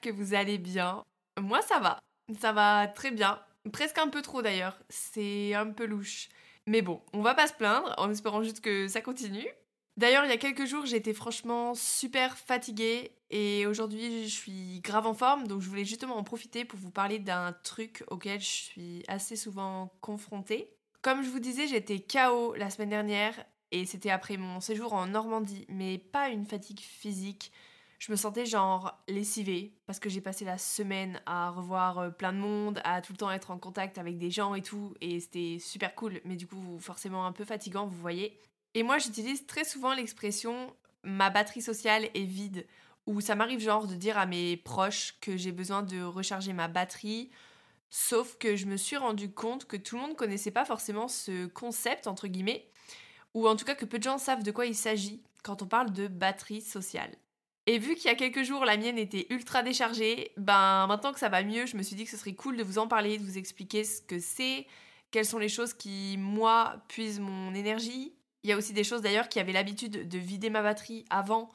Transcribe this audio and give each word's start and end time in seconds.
que 0.00 0.10
vous 0.10 0.34
allez 0.34 0.58
bien. 0.58 1.04
Moi 1.40 1.62
ça 1.62 1.78
va, 1.78 1.98
ça 2.40 2.52
va 2.52 2.88
très 2.88 3.10
bien, 3.10 3.40
presque 3.72 3.98
un 3.98 4.08
peu 4.08 4.22
trop 4.22 4.42
d'ailleurs, 4.42 4.78
c'est 4.88 5.54
un 5.54 5.70
peu 5.70 5.86
louche. 5.86 6.28
Mais 6.66 6.82
bon, 6.82 7.00
on 7.12 7.22
va 7.22 7.34
pas 7.34 7.46
se 7.46 7.54
plaindre 7.54 7.94
en 7.98 8.10
espérant 8.10 8.42
juste 8.42 8.60
que 8.60 8.88
ça 8.88 9.00
continue. 9.00 9.48
D'ailleurs, 9.96 10.24
il 10.24 10.28
y 10.28 10.32
a 10.32 10.36
quelques 10.36 10.66
jours, 10.66 10.86
j'étais 10.86 11.12
franchement 11.12 11.74
super 11.74 12.38
fatiguée 12.38 13.10
et 13.30 13.66
aujourd'hui, 13.66 14.28
je 14.28 14.34
suis 14.34 14.80
grave 14.80 15.06
en 15.06 15.14
forme, 15.14 15.48
donc 15.48 15.60
je 15.60 15.68
voulais 15.68 15.84
justement 15.84 16.16
en 16.16 16.22
profiter 16.22 16.64
pour 16.64 16.78
vous 16.78 16.92
parler 16.92 17.18
d'un 17.18 17.52
truc 17.64 18.04
auquel 18.08 18.38
je 18.40 18.46
suis 18.46 19.02
assez 19.08 19.34
souvent 19.34 19.92
confrontée. 20.00 20.70
Comme 21.02 21.24
je 21.24 21.28
vous 21.30 21.40
disais, 21.40 21.66
j'étais 21.66 21.98
KO 21.98 22.54
la 22.54 22.70
semaine 22.70 22.90
dernière 22.90 23.44
et 23.72 23.86
c'était 23.86 24.10
après 24.10 24.36
mon 24.36 24.60
séjour 24.60 24.92
en 24.92 25.06
Normandie, 25.06 25.66
mais 25.68 25.98
pas 25.98 26.28
une 26.28 26.46
fatigue 26.46 26.80
physique. 26.80 27.50
Je 27.98 28.12
me 28.12 28.16
sentais 28.16 28.46
genre 28.46 28.96
lessivée 29.08 29.74
parce 29.86 29.98
que 29.98 30.08
j'ai 30.08 30.20
passé 30.20 30.44
la 30.44 30.56
semaine 30.56 31.20
à 31.26 31.50
revoir 31.50 31.98
euh, 31.98 32.10
plein 32.10 32.32
de 32.32 32.38
monde, 32.38 32.80
à 32.84 33.02
tout 33.02 33.12
le 33.12 33.18
temps 33.18 33.30
être 33.30 33.50
en 33.50 33.58
contact 33.58 33.98
avec 33.98 34.18
des 34.18 34.30
gens 34.30 34.54
et 34.54 34.62
tout, 34.62 34.94
et 35.00 35.18
c'était 35.18 35.58
super 35.60 35.94
cool, 35.96 36.20
mais 36.24 36.36
du 36.36 36.46
coup 36.46 36.78
forcément 36.78 37.26
un 37.26 37.32
peu 37.32 37.44
fatigant, 37.44 37.86
vous 37.86 37.98
voyez. 37.98 38.38
Et 38.74 38.84
moi 38.84 38.98
j'utilise 38.98 39.46
très 39.46 39.64
souvent 39.64 39.94
l'expression 39.94 40.72
ma 41.02 41.30
batterie 41.30 41.62
sociale 41.62 42.08
est 42.14 42.24
vide, 42.24 42.66
où 43.06 43.20
ça 43.20 43.34
m'arrive 43.34 43.60
genre 43.60 43.88
de 43.88 43.94
dire 43.96 44.16
à 44.16 44.26
mes 44.26 44.56
proches 44.56 45.16
que 45.20 45.36
j'ai 45.36 45.52
besoin 45.52 45.82
de 45.82 46.00
recharger 46.00 46.52
ma 46.52 46.68
batterie, 46.68 47.30
sauf 47.90 48.36
que 48.38 48.54
je 48.54 48.66
me 48.66 48.76
suis 48.76 48.96
rendu 48.96 49.32
compte 49.32 49.64
que 49.64 49.76
tout 49.76 49.96
le 49.96 50.02
monde 50.02 50.16
connaissait 50.16 50.50
pas 50.52 50.64
forcément 50.64 51.08
ce 51.08 51.46
concept 51.46 52.06
entre 52.06 52.28
guillemets 52.28 52.68
ou 53.34 53.48
en 53.48 53.56
tout 53.56 53.64
cas 53.64 53.74
que 53.74 53.84
peu 53.84 53.98
de 53.98 54.04
gens 54.04 54.18
savent 54.18 54.42
de 54.42 54.50
quoi 54.50 54.66
il 54.66 54.74
s'agit 54.74 55.22
quand 55.42 55.62
on 55.62 55.66
parle 55.66 55.92
de 55.92 56.06
batterie 56.06 56.60
sociale. 56.60 57.10
Et 57.68 57.78
vu 57.78 57.96
qu'il 57.96 58.06
y 58.06 58.08
a 58.08 58.14
quelques 58.14 58.44
jours 58.44 58.64
la 58.64 58.78
mienne 58.78 58.96
était 58.96 59.26
ultra 59.28 59.62
déchargée, 59.62 60.32
ben 60.38 60.86
maintenant 60.86 61.12
que 61.12 61.18
ça 61.18 61.28
va 61.28 61.42
mieux, 61.42 61.66
je 61.66 61.76
me 61.76 61.82
suis 61.82 61.96
dit 61.96 62.04
que 62.04 62.10
ce 62.10 62.16
serait 62.16 62.32
cool 62.32 62.56
de 62.56 62.62
vous 62.62 62.78
en 62.78 62.88
parler, 62.88 63.18
de 63.18 63.22
vous 63.22 63.36
expliquer 63.36 63.84
ce 63.84 64.00
que 64.00 64.18
c'est, 64.18 64.66
quelles 65.10 65.26
sont 65.26 65.36
les 65.36 65.50
choses 65.50 65.74
qui, 65.74 66.16
moi, 66.18 66.82
puisent 66.88 67.20
mon 67.20 67.52
énergie. 67.52 68.14
Il 68.42 68.48
y 68.48 68.54
a 68.54 68.56
aussi 68.56 68.72
des 68.72 68.84
choses 68.84 69.02
d'ailleurs 69.02 69.28
qui 69.28 69.38
avaient 69.38 69.52
l'habitude 69.52 70.08
de 70.08 70.18
vider 70.18 70.48
ma 70.48 70.62
batterie 70.62 71.04
avant 71.10 71.50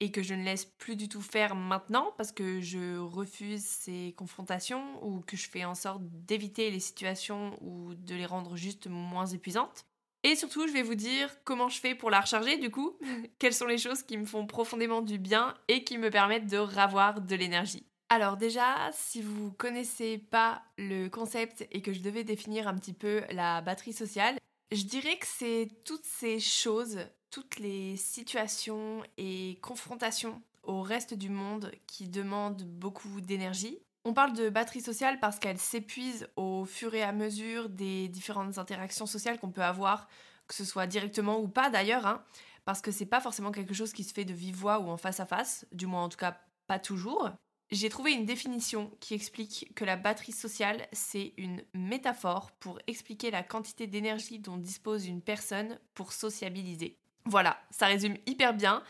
et 0.00 0.10
que 0.10 0.22
je 0.22 0.34
ne 0.34 0.44
laisse 0.44 0.66
plus 0.66 0.96
du 0.96 1.08
tout 1.08 1.22
faire 1.22 1.54
maintenant 1.54 2.12
parce 2.18 2.30
que 2.30 2.60
je 2.60 2.98
refuse 2.98 3.64
ces 3.64 4.12
confrontations 4.18 5.02
ou 5.02 5.22
que 5.22 5.38
je 5.38 5.48
fais 5.48 5.64
en 5.64 5.74
sorte 5.74 6.02
d'éviter 6.02 6.70
les 6.70 6.80
situations 6.80 7.56
ou 7.62 7.94
de 7.94 8.14
les 8.14 8.26
rendre 8.26 8.54
juste 8.56 8.86
moins 8.86 9.24
épuisantes. 9.24 9.86
Et 10.26 10.36
surtout, 10.36 10.66
je 10.66 10.72
vais 10.72 10.82
vous 10.82 10.94
dire 10.94 11.28
comment 11.44 11.68
je 11.68 11.78
fais 11.78 11.94
pour 11.94 12.10
la 12.10 12.20
recharger 12.20 12.56
du 12.56 12.70
coup, 12.70 12.96
quelles 13.38 13.52
sont 13.52 13.66
les 13.66 13.76
choses 13.76 14.02
qui 14.02 14.16
me 14.16 14.24
font 14.24 14.46
profondément 14.46 15.02
du 15.02 15.18
bien 15.18 15.54
et 15.68 15.84
qui 15.84 15.98
me 15.98 16.10
permettent 16.10 16.46
de 16.46 16.56
ravoir 16.56 17.20
de 17.20 17.36
l'énergie? 17.36 17.86
Alors 18.08 18.38
déjà, 18.38 18.90
si 18.92 19.20
vous 19.20 19.52
connaissez 19.52 20.16
pas 20.16 20.62
le 20.78 21.08
concept 21.08 21.66
et 21.70 21.82
que 21.82 21.92
je 21.92 22.00
devais 22.00 22.24
définir 22.24 22.68
un 22.68 22.74
petit 22.74 22.94
peu 22.94 23.22
la 23.30 23.60
batterie 23.60 23.92
sociale, 23.92 24.38
je 24.72 24.84
dirais 24.84 25.18
que 25.18 25.26
c'est 25.26 25.68
toutes 25.84 26.06
ces 26.06 26.40
choses, 26.40 27.00
toutes 27.30 27.58
les 27.58 27.96
situations 27.96 29.02
et 29.18 29.58
confrontations 29.60 30.40
au 30.62 30.80
reste 30.80 31.12
du 31.12 31.28
monde 31.28 31.70
qui 31.86 32.08
demandent 32.08 32.62
beaucoup 32.62 33.20
d'énergie 33.20 33.78
on 34.04 34.12
parle 34.12 34.34
de 34.34 34.50
batterie 34.50 34.80
sociale 34.80 35.18
parce 35.18 35.38
qu'elle 35.38 35.58
s'épuise 35.58 36.28
au 36.36 36.64
fur 36.64 36.94
et 36.94 37.02
à 37.02 37.12
mesure 37.12 37.68
des 37.68 38.08
différentes 38.08 38.58
interactions 38.58 39.06
sociales 39.06 39.38
qu'on 39.38 39.50
peut 39.50 39.62
avoir, 39.62 40.08
que 40.46 40.54
ce 40.54 40.64
soit 40.64 40.86
directement 40.86 41.40
ou 41.40 41.48
pas 41.48 41.70
d'ailleurs, 41.70 42.06
hein, 42.06 42.22
parce 42.64 42.80
que 42.80 42.90
c'est 42.90 43.06
pas 43.06 43.20
forcément 43.20 43.50
quelque 43.50 43.74
chose 43.74 43.92
qui 43.92 44.04
se 44.04 44.12
fait 44.12 44.24
de 44.24 44.34
vive 44.34 44.56
voix 44.56 44.78
ou 44.80 44.88
en 44.88 44.96
face 44.96 45.20
à 45.20 45.26
face, 45.26 45.66
du 45.72 45.86
moins 45.86 46.04
en 46.04 46.08
tout 46.08 46.18
cas 46.18 46.38
pas 46.66 46.78
toujours. 46.78 47.30
J'ai 47.70 47.88
trouvé 47.88 48.12
une 48.12 48.26
définition 48.26 48.90
qui 49.00 49.14
explique 49.14 49.72
que 49.74 49.84
la 49.84 49.96
batterie 49.96 50.32
sociale, 50.32 50.86
c'est 50.92 51.32
une 51.38 51.62
métaphore 51.72 52.52
pour 52.52 52.78
expliquer 52.86 53.30
la 53.30 53.42
quantité 53.42 53.86
d'énergie 53.86 54.38
dont 54.38 54.58
dispose 54.58 55.06
une 55.06 55.22
personne 55.22 55.78
pour 55.94 56.12
sociabiliser. 56.12 56.98
Voilà, 57.24 57.58
ça 57.70 57.86
résume 57.86 58.18
hyper 58.26 58.52
bien 58.52 58.82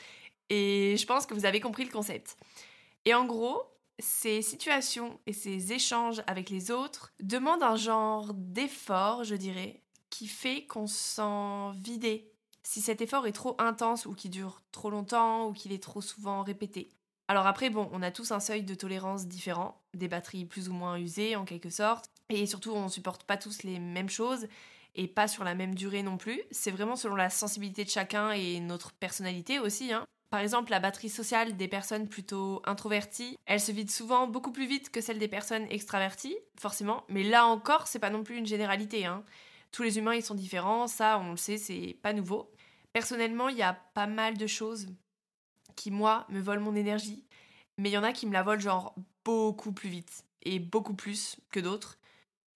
et 0.50 0.96
je 0.98 1.06
pense 1.06 1.24
que 1.24 1.34
vous 1.34 1.46
avez 1.46 1.60
compris 1.60 1.84
le 1.84 1.90
concept. 1.90 2.36
Et 3.04 3.14
en 3.14 3.24
gros, 3.24 3.62
ces 3.98 4.42
situations 4.42 5.20
et 5.26 5.32
ces 5.32 5.72
échanges 5.72 6.22
avec 6.26 6.50
les 6.50 6.70
autres 6.70 7.12
demandent 7.20 7.62
un 7.62 7.76
genre 7.76 8.34
d'effort, 8.34 9.24
je 9.24 9.34
dirais, 9.34 9.82
qui 10.10 10.26
fait 10.26 10.66
qu'on 10.66 10.86
se 10.86 10.96
sent 10.96 11.78
si 12.62 12.80
cet 12.80 13.00
effort 13.02 13.26
est 13.26 13.32
trop 13.32 13.56
intense 13.58 14.06
ou 14.06 14.14
qui 14.14 14.28
dure 14.28 14.62
trop 14.72 14.90
longtemps 14.90 15.48
ou 15.48 15.52
qu'il 15.52 15.72
est 15.72 15.82
trop 15.82 16.00
souvent 16.00 16.42
répété. 16.42 16.88
Alors 17.28 17.46
après, 17.46 17.70
bon, 17.70 17.88
on 17.92 18.02
a 18.02 18.10
tous 18.10 18.32
un 18.32 18.40
seuil 18.40 18.64
de 18.64 18.74
tolérance 18.74 19.26
différent, 19.26 19.80
des 19.94 20.08
batteries 20.08 20.44
plus 20.44 20.68
ou 20.68 20.72
moins 20.72 20.98
usées 20.98 21.36
en 21.36 21.44
quelque 21.44 21.70
sorte, 21.70 22.10
et 22.28 22.46
surtout 22.46 22.72
on 22.72 22.84
ne 22.84 22.88
supporte 22.88 23.24
pas 23.24 23.36
tous 23.36 23.62
les 23.62 23.78
mêmes 23.78 24.10
choses 24.10 24.46
et 24.94 25.08
pas 25.08 25.28
sur 25.28 25.44
la 25.44 25.54
même 25.54 25.74
durée 25.74 26.02
non 26.02 26.16
plus. 26.16 26.42
C'est 26.50 26.70
vraiment 26.70 26.96
selon 26.96 27.16
la 27.16 27.30
sensibilité 27.30 27.84
de 27.84 27.90
chacun 27.90 28.30
et 28.32 28.60
notre 28.60 28.92
personnalité 28.92 29.58
aussi. 29.58 29.92
Hein. 29.92 30.04
Par 30.34 30.40
exemple, 30.40 30.72
la 30.72 30.80
batterie 30.80 31.10
sociale 31.10 31.56
des 31.56 31.68
personnes 31.68 32.08
plutôt 32.08 32.60
introverties, 32.64 33.38
elle 33.46 33.60
se 33.60 33.70
vide 33.70 33.88
souvent 33.88 34.26
beaucoup 34.26 34.50
plus 34.50 34.66
vite 34.66 34.90
que 34.90 35.00
celle 35.00 35.20
des 35.20 35.28
personnes 35.28 35.64
extraverties, 35.70 36.36
forcément. 36.58 37.04
Mais 37.08 37.22
là 37.22 37.46
encore, 37.46 37.86
c'est 37.86 38.00
pas 38.00 38.10
non 38.10 38.24
plus 38.24 38.36
une 38.36 38.44
généralité. 38.44 39.06
Hein. 39.06 39.22
Tous 39.70 39.84
les 39.84 39.96
humains, 39.96 40.16
ils 40.16 40.24
sont 40.24 40.34
différents, 40.34 40.88
ça, 40.88 41.20
on 41.20 41.30
le 41.30 41.36
sait, 41.36 41.56
c'est 41.56 41.96
pas 42.02 42.12
nouveau. 42.12 42.50
Personnellement, 42.92 43.48
il 43.48 43.58
y 43.58 43.62
a 43.62 43.74
pas 43.94 44.08
mal 44.08 44.36
de 44.36 44.48
choses 44.48 44.88
qui, 45.76 45.92
moi, 45.92 46.26
me 46.30 46.40
volent 46.40 46.62
mon 46.62 46.74
énergie. 46.74 47.24
Mais 47.78 47.90
il 47.90 47.92
y 47.92 47.98
en 47.98 48.02
a 48.02 48.12
qui 48.12 48.26
me 48.26 48.32
la 48.32 48.42
volent 48.42 48.60
genre 48.60 48.96
beaucoup 49.24 49.70
plus 49.70 49.88
vite 49.88 50.24
et 50.42 50.58
beaucoup 50.58 50.94
plus 50.94 51.36
que 51.52 51.60
d'autres. 51.60 51.96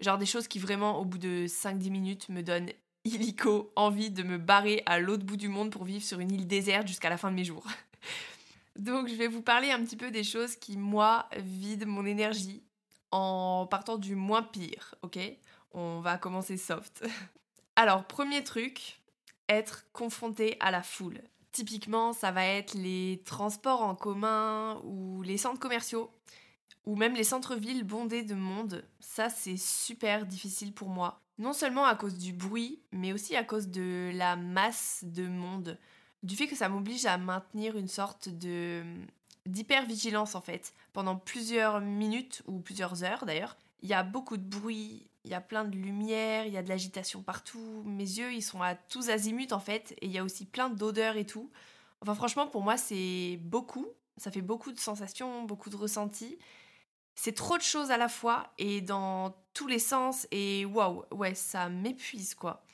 Genre 0.01 0.19
des 0.19 0.27
choses 0.27 0.49
qui 0.49 0.59
vraiment, 0.59 0.99
au 0.99 1.05
bout 1.05 1.19
de 1.19 1.47
5-10 1.47 1.91
minutes, 1.91 2.29
me 2.29 2.43
donnent 2.43 2.73
illico 3.05 3.73
envie 3.77 4.11
de 4.11 4.23
me 4.23 4.39
barrer 4.39 4.83
à 4.87 4.99
l'autre 4.99 5.25
bout 5.25 5.37
du 5.37 5.49
monde 5.49 5.71
pour 5.71 5.85
vivre 5.85 6.05
sur 6.05 6.21
une 6.21 6.33
île 6.33 6.47
déserte 6.47 6.87
jusqu'à 6.87 7.11
la 7.11 7.17
fin 7.17 7.31
de 7.31 7.37
mes 7.37 7.45
jours. 7.45 7.67
Donc 8.77 9.09
je 9.09 9.15
vais 9.15 9.29
vous 9.29 9.43
parler 9.43 9.71
un 9.71 9.83
petit 9.85 9.97
peu 9.97 10.11
des 10.11 10.25
choses 10.25 10.57
qui, 10.57 10.77
moi, 10.77 11.29
vident 11.37 11.87
mon 11.87 12.07
énergie 12.07 12.63
en 13.11 13.67
partant 13.67 13.97
du 13.99 14.15
moins 14.15 14.43
pire, 14.43 14.95
ok? 15.03 15.19
On 15.73 16.01
va 16.01 16.19
commencer 16.19 16.57
soft. 16.57 17.05
Alors, 17.77 18.05
premier 18.05 18.45
truc, 18.45 19.01
être 19.49 19.87
confronté 19.93 20.57
à 20.61 20.71
la 20.71 20.83
foule. 20.83 21.21
Typiquement, 21.53 22.13
ça 22.13 22.31
va 22.31 22.45
être 22.45 22.75
les 22.75 23.23
transports 23.25 23.83
en 23.83 23.95
commun 23.95 24.81
ou 24.85 25.23
les 25.23 25.39
centres 25.39 25.61
commerciaux 25.61 26.11
ou 26.85 26.97
même 26.97 27.15
les 27.15 27.25
centres-villes 27.25 27.85
bondés 27.85 28.23
de 28.23 28.35
monde. 28.35 28.85
Ça, 29.01 29.29
c'est 29.29 29.57
super 29.57 30.27
difficile 30.27 30.73
pour 30.73 30.89
moi 30.89 31.21
non 31.39 31.53
seulement 31.53 31.85
à 31.85 31.95
cause 31.95 32.19
du 32.19 32.33
bruit, 32.33 32.81
mais 32.93 33.13
aussi 33.13 33.37
à 33.37 33.45
cause 33.45 33.69
de 33.69 34.11
la 34.15 34.37
masse 34.37 35.05
de 35.05 35.27
monde, 35.27 35.79
du 36.23 36.37
fait 36.37 36.49
que 36.49 36.57
ça 36.57 36.69
m'oblige 36.69 37.07
à 37.07 37.17
maintenir 37.17 37.77
une 37.77 37.89
sorte 37.89 38.29
de 38.29 38.83
d'hypervigilance 39.47 40.35
en 40.35 40.43
fait, 40.43 40.75
pendant 40.93 41.17
plusieurs 41.17 41.81
minutes 41.81 42.43
ou 42.47 42.59
plusieurs 42.61 43.03
heures 43.03 43.25
d'ailleurs. 43.25 43.57
Il 43.81 43.89
y 43.89 43.95
a 43.95 44.03
beaucoup 44.03 44.37
de 44.37 44.43
bruit, 44.43 45.07
il 45.25 45.31
y 45.31 45.35
a 45.35 45.41
plein 45.41 45.65
de 45.65 45.77
lumière, 45.77 46.45
il 46.47 46.53
y 46.53 46.59
a 46.59 46.63
de 46.63 46.69
l'agitation 46.69 47.23
partout, 47.23 47.83
mes 47.87 48.03
yeux 48.03 48.33
ils 48.33 48.43
sont 48.43 48.61
à 48.61 48.75
tous 48.75 49.09
azimuts 49.09 49.53
en 49.53 49.61
fait, 49.61 49.93
et 50.03 50.07
il 50.07 50.13
y 50.13 50.19
a 50.19 50.25
aussi 50.25 50.45
plein 50.45 50.69
d'odeurs 50.69 51.17
et 51.17 51.25
tout. 51.25 51.51
Enfin 52.03 52.15
franchement 52.15 52.47
pour 52.47 52.63
moi 52.63 52.77
c'est 52.77 53.39
beaucoup, 53.43 53.87
ça 54.19 54.31
fait 54.31 54.43
beaucoup 54.43 54.73
de 54.73 54.79
sensations, 54.79 55.45
beaucoup 55.45 55.71
de 55.71 55.77
ressentis, 55.77 56.39
c'est 57.21 57.33
trop 57.33 57.59
de 57.59 57.63
choses 57.63 57.91
à 57.91 57.97
la 57.97 58.09
fois 58.09 58.53
et 58.59 58.81
dans 58.81 59.35
tous 59.53 59.67
les 59.67 59.81
sens 59.81 60.29
et 60.31 60.65
waouh, 60.65 61.05
ouais, 61.11 61.35
ça 61.35 61.69
m'épuise 61.69 62.37
quoi. 62.37 62.65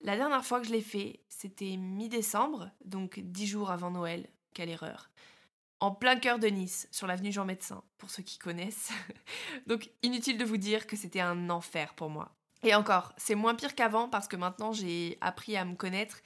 La 0.00 0.16
dernière 0.16 0.44
fois 0.44 0.60
que 0.60 0.66
je 0.66 0.72
l'ai 0.72 0.80
fait, 0.80 1.20
c'était 1.28 1.76
mi-décembre, 1.76 2.72
donc 2.84 3.20
dix 3.20 3.46
jours 3.46 3.70
avant 3.70 3.92
Noël. 3.92 4.28
Quelle 4.52 4.68
erreur. 4.68 5.10
En 5.78 5.92
plein 5.92 6.16
cœur 6.16 6.40
de 6.40 6.48
Nice, 6.48 6.88
sur 6.90 7.06
l'avenue 7.06 7.30
Jean 7.30 7.44
Médecin, 7.44 7.84
pour 7.98 8.10
ceux 8.10 8.24
qui 8.24 8.36
connaissent. 8.36 8.90
donc 9.68 9.88
inutile 10.02 10.38
de 10.38 10.44
vous 10.44 10.56
dire 10.56 10.88
que 10.88 10.96
c'était 10.96 11.20
un 11.20 11.48
enfer 11.48 11.94
pour 11.94 12.10
moi. 12.10 12.34
Et 12.64 12.74
encore, 12.74 13.12
c'est 13.16 13.36
moins 13.36 13.54
pire 13.54 13.76
qu'avant 13.76 14.08
parce 14.08 14.26
que 14.26 14.34
maintenant 14.34 14.72
j'ai 14.72 15.18
appris 15.20 15.56
à 15.56 15.64
me 15.64 15.76
connaître 15.76 16.18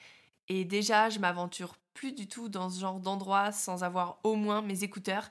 et 0.47 0.65
déjà 0.65 1.11
je 1.11 1.19
m'aventure 1.19 1.75
plus 1.93 2.13
du 2.13 2.27
tout 2.27 2.49
dans 2.49 2.71
ce 2.71 2.79
genre 2.79 2.99
d'endroit 2.99 3.51
sans 3.51 3.83
avoir 3.83 4.17
au 4.23 4.35
moins 4.35 4.63
mes 4.63 4.83
écouteurs 4.83 5.29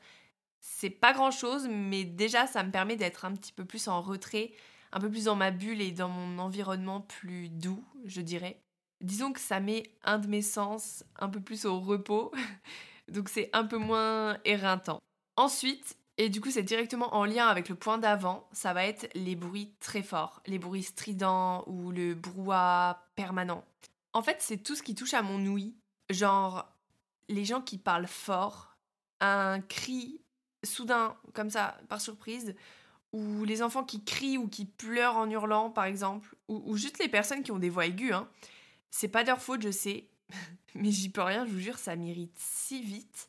c'est 0.63 0.91
pas 0.91 1.13
grand 1.13 1.33
chose, 1.33 1.69
mais 1.69 2.05
déjà 2.05 2.47
ça 2.47 2.63
me 2.63 2.71
permet 2.71 2.97
d'être 2.97 3.25
un 3.25 3.33
petit 3.33 3.53
peu 3.53 3.65
plus 3.65 3.89
en 3.89 4.01
retrait, 4.01 4.53
un 4.93 5.01
peu 5.01 5.11
plus 5.11 5.25
dans 5.25 5.35
ma 5.35 5.51
bulle 5.51 5.81
et 5.81 5.91
dans 5.91 6.09
mon 6.09 6.39
environnement 6.39 7.01
plus 7.01 7.49
doux, 7.49 7.85
je 8.05 8.21
dirais. 8.21 8.63
Disons 9.01 9.33
que 9.33 9.41
ça 9.41 9.59
met 9.59 9.83
un 10.05 10.19
de 10.19 10.29
mes 10.29 10.41
sens 10.41 11.05
un 11.19 11.29
peu 11.29 11.41
plus 11.41 11.65
au 11.65 11.81
repos, 11.81 12.33
donc 13.09 13.29
c'est 13.29 13.51
un 13.53 13.65
peu 13.65 13.77
moins 13.77 14.39
éreintant. 14.45 15.03
Ensuite, 15.37 15.97
et 16.17 16.29
du 16.29 16.41
coup 16.41 16.53
c'est 16.53 16.63
directement 16.63 17.13
en 17.17 17.25
lien 17.25 17.49
avec 17.49 17.69
le 17.69 17.75
point 17.75 17.99
d'avant, 17.99 18.49
ça 18.53 18.73
va 18.73 18.87
être 18.87 19.09
les 19.17 19.35
bruits 19.35 19.75
très 19.81 20.03
forts, 20.03 20.43
les 20.47 20.61
bruits 20.61 20.85
stridents 20.85 21.65
ou 21.67 21.91
le 21.91 22.15
brouhaha 22.15 23.09
permanent. 23.17 23.65
En 24.13 24.23
fait, 24.23 24.37
c'est 24.41 24.59
tout 24.59 24.77
ce 24.77 24.83
qui 24.83 24.95
touche 24.95 25.15
à 25.15 25.23
mon 25.23 25.45
ouïe, 25.45 25.75
genre 26.11 26.69
les 27.29 27.45
gens 27.45 27.63
qui 27.63 27.79
parlent 27.79 28.07
fort, 28.07 28.77
un 29.21 29.61
cri 29.61 30.22
soudain, 30.63 31.17
comme 31.35 31.51
ça, 31.51 31.77
par 31.89 32.01
surprise, 32.01 32.55
ou 33.13 33.45
les 33.45 33.63
enfants 33.63 33.85
qui 33.85 34.05
crient 34.05 34.39
ou 34.39 34.49
qui 34.49 34.65
pleurent 34.65 35.17
en 35.17 35.29
hurlant, 35.29 35.71
par 35.71 35.85
exemple, 35.85 36.35
ou, 36.49 36.77
juste 36.77 36.99
les 36.99 37.09
personnes 37.09 37.43
qui 37.43 37.53
ont 37.53 37.59
des 37.59 37.71
voix 37.71 37.87
aiguës, 37.87 38.15
hein. 38.15 38.29
c'est 38.91 39.09
pas 39.09 39.23
leur 39.23 39.41
faute, 39.41 39.63
je 39.63 39.71
sais, 39.71 40.09
mais 40.75 40.91
j'y 40.91 41.11
peux 41.11 41.23
rien, 41.23 41.47
je 41.47 41.53
vous 41.53 41.61
jure, 41.61 41.79
ça 41.79 41.97
m'irrite 41.97 42.37
si 42.37 42.83
vite. 42.83 43.29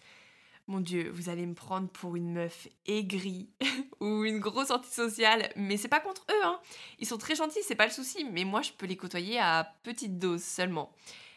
Mon 0.68 0.80
Dieu, 0.80 1.12
vous 1.14 1.28
allez 1.28 1.46
me 1.46 1.56
prendre 1.56 1.90
pour 1.90 2.16
une 2.16 2.32
meuf 2.32 2.70
aigrie 2.86 3.50
ou 4.00 4.24
une 4.24 4.40
grosse 4.40 4.72
antisociale, 4.72 5.52
mais 5.58 5.76
c'est 5.76 5.90
pas 5.90 6.00
contre 6.00 6.26
eux, 6.32 6.46
hein. 6.46 6.60
Ils 7.00 7.08
sont 7.08 7.18
très 7.18 7.36
gentils, 7.36 7.60
c'est 7.64 7.76
pas 7.76 7.86
le 7.86 7.92
souci, 7.92 8.24
mais 8.32 8.46
moi 8.46 8.62
je 8.62 8.72
peux 8.72 8.86
les 8.86 8.96
côtoyer 8.96 9.40
à 9.40 9.76
petite 9.84 10.18
dose 10.18 10.42
seulement. 10.42 10.94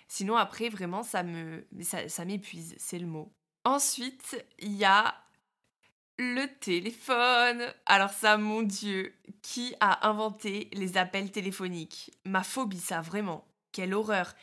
Sinon 0.06 0.36
après 0.36 0.68
vraiment 0.68 1.02
ça 1.02 1.24
me 1.24 1.66
ça, 1.80 2.08
ça 2.08 2.24
m'épuise, 2.24 2.76
c'est 2.78 3.00
le 3.00 3.08
mot. 3.08 3.32
Ensuite, 3.64 4.44
il 4.60 4.76
y 4.76 4.84
a 4.84 5.12
le 6.18 6.46
téléphone. 6.60 7.62
Alors 7.84 8.10
ça, 8.10 8.36
mon 8.36 8.62
Dieu, 8.62 9.14
qui 9.42 9.74
a 9.80 10.08
inventé 10.08 10.70
les 10.72 10.96
appels 10.96 11.30
téléphoniques? 11.30 12.10
Ma 12.24 12.42
phobie, 12.42 12.80
ça, 12.80 13.00
vraiment. 13.00 13.44
Quelle 13.72 13.94
horreur. 13.94 14.34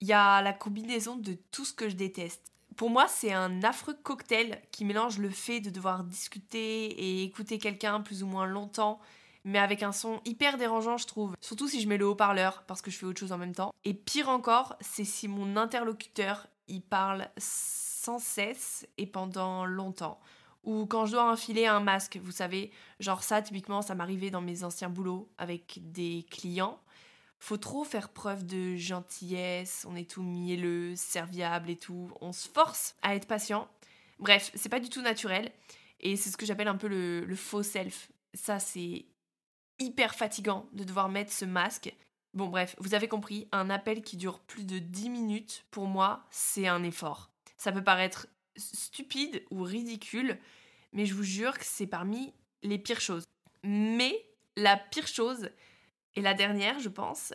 Il 0.00 0.08
y 0.08 0.12
a 0.12 0.42
la 0.42 0.52
combinaison 0.52 1.16
de 1.16 1.36
tout 1.50 1.64
ce 1.64 1.72
que 1.72 1.88
je 1.88 1.96
déteste. 1.96 2.52
Pour 2.76 2.90
moi, 2.90 3.06
c'est 3.08 3.32
un 3.32 3.62
affreux 3.62 3.96
cocktail 4.02 4.60
qui 4.70 4.84
mélange 4.84 5.18
le 5.18 5.30
fait 5.30 5.60
de 5.60 5.70
devoir 5.70 6.04
discuter 6.04 6.86
et 6.86 7.22
écouter 7.22 7.58
quelqu'un 7.58 8.00
plus 8.00 8.22
ou 8.22 8.26
moins 8.26 8.46
longtemps, 8.46 8.98
mais 9.44 9.58
avec 9.58 9.82
un 9.82 9.92
son 9.92 10.20
hyper 10.24 10.56
dérangeant, 10.56 10.96
je 10.96 11.06
trouve. 11.06 11.34
Surtout 11.40 11.68
si 11.68 11.80
je 11.80 11.88
mets 11.88 11.98
le 11.98 12.06
haut-parleur, 12.06 12.64
parce 12.66 12.82
que 12.82 12.90
je 12.90 12.96
fais 12.96 13.06
autre 13.06 13.20
chose 13.20 13.32
en 13.32 13.38
même 13.38 13.54
temps. 13.54 13.72
Et 13.84 13.94
pire 13.94 14.28
encore, 14.28 14.76
c'est 14.80 15.04
si 15.04 15.28
mon 15.28 15.56
interlocuteur, 15.56 16.46
il 16.68 16.82
parle 16.82 17.28
sans 17.36 18.18
cesse 18.18 18.86
et 18.98 19.06
pendant 19.06 19.64
longtemps 19.64 20.18
ou 20.64 20.86
quand 20.86 21.06
je 21.06 21.12
dois 21.12 21.30
enfiler 21.30 21.66
un 21.66 21.80
masque, 21.80 22.18
vous 22.22 22.32
savez, 22.32 22.70
genre 23.00 23.22
ça, 23.22 23.42
typiquement, 23.42 23.82
ça 23.82 23.94
m'arrivait 23.94 24.30
dans 24.30 24.40
mes 24.40 24.64
anciens 24.64 24.88
boulots 24.88 25.28
avec 25.38 25.78
des 25.82 26.24
clients. 26.30 26.80
Faut 27.38 27.56
trop 27.56 27.82
faire 27.82 28.10
preuve 28.10 28.46
de 28.46 28.76
gentillesse, 28.76 29.84
on 29.88 29.96
est 29.96 30.08
tout 30.08 30.22
mielleux, 30.22 30.94
serviable 30.94 31.70
et 31.70 31.76
tout, 31.76 32.10
on 32.20 32.32
se 32.32 32.48
force 32.48 32.94
à 33.02 33.16
être 33.16 33.26
patient. 33.26 33.68
Bref, 34.20 34.52
c'est 34.54 34.68
pas 34.68 34.78
du 34.78 34.88
tout 34.88 35.02
naturel 35.02 35.50
et 35.98 36.16
c'est 36.16 36.30
ce 36.30 36.36
que 36.36 36.46
j'appelle 36.46 36.68
un 36.68 36.76
peu 36.76 36.86
le, 36.86 37.24
le 37.24 37.36
faux 37.36 37.64
self. 37.64 38.12
Ça, 38.34 38.60
c'est 38.60 39.06
hyper 39.80 40.14
fatigant 40.14 40.68
de 40.72 40.84
devoir 40.84 41.08
mettre 41.08 41.32
ce 41.32 41.44
masque. 41.44 41.92
Bon, 42.34 42.46
bref, 42.46 42.76
vous 42.78 42.94
avez 42.94 43.08
compris, 43.08 43.48
un 43.50 43.68
appel 43.68 44.02
qui 44.02 44.16
dure 44.16 44.38
plus 44.38 44.64
de 44.64 44.78
10 44.78 45.10
minutes, 45.10 45.66
pour 45.72 45.86
moi, 45.86 46.24
c'est 46.30 46.68
un 46.68 46.84
effort. 46.84 47.30
Ça 47.56 47.72
peut 47.72 47.84
paraître 47.84 48.28
stupide 48.56 49.44
ou 49.50 49.62
ridicule, 49.62 50.38
mais 50.92 51.06
je 51.06 51.14
vous 51.14 51.22
jure 51.22 51.58
que 51.58 51.64
c'est 51.64 51.86
parmi 51.86 52.32
les 52.62 52.78
pires 52.78 53.00
choses. 53.00 53.24
Mais 53.64 54.14
la 54.56 54.76
pire 54.76 55.06
chose, 55.06 55.50
et 56.14 56.20
la 56.20 56.34
dernière, 56.34 56.78
je 56.78 56.88
pense, 56.88 57.32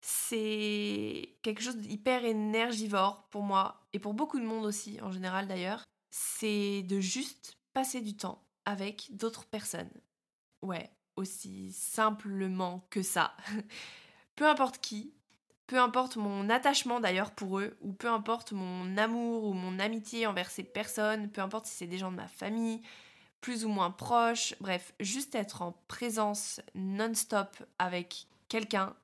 c'est 0.00 1.36
quelque 1.42 1.62
chose 1.62 1.76
d'hyper 1.76 2.24
énergivore 2.24 3.26
pour 3.30 3.42
moi, 3.42 3.86
et 3.92 3.98
pour 3.98 4.14
beaucoup 4.14 4.38
de 4.38 4.44
monde 4.44 4.64
aussi, 4.64 5.00
en 5.02 5.10
général 5.10 5.48
d'ailleurs, 5.48 5.84
c'est 6.10 6.82
de 6.82 7.00
juste 7.00 7.58
passer 7.72 8.00
du 8.00 8.16
temps 8.16 8.42
avec 8.64 9.08
d'autres 9.10 9.46
personnes. 9.46 9.90
Ouais, 10.62 10.90
aussi 11.16 11.72
simplement 11.72 12.86
que 12.90 13.02
ça. 13.02 13.36
Peu 14.36 14.46
importe 14.48 14.78
qui, 14.78 15.12
peu 15.66 15.78
importe 15.78 16.16
mon 16.16 16.48
attachement 16.48 17.00
d'ailleurs 17.00 17.32
pour 17.32 17.58
eux, 17.58 17.76
ou 17.80 17.92
peu 17.92 18.08
importe 18.08 18.52
mon 18.52 18.96
amour 18.96 19.44
ou 19.44 19.52
mon 19.52 19.78
amitié 19.78 20.26
envers 20.26 20.50
ces 20.50 20.62
personnes, 20.62 21.30
peu 21.30 21.40
importe 21.40 21.66
si 21.66 21.74
c'est 21.74 21.86
des 21.86 21.98
gens 21.98 22.10
de 22.10 22.16
ma 22.16 22.28
famille, 22.28 22.82
plus 23.40 23.64
ou 23.64 23.68
moins 23.68 23.90
proches, 23.90 24.54
bref, 24.60 24.94
juste 25.00 25.34
être 25.34 25.62
en 25.62 25.76
présence 25.88 26.60
non-stop 26.74 27.56
avec 27.78 28.26
quelqu'un 28.48 28.94